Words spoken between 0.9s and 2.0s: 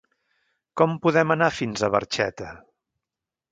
podem anar fins a